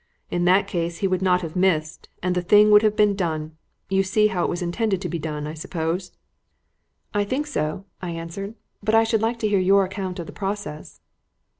[0.31, 3.55] In that case he would not have missed, and the thing would have been done.
[3.87, 6.11] You see how it was intended to be done, I suppose?"
[7.13, 10.33] "I think so," I answered; "but I should like to hear your account of the
[10.33, 11.01] process."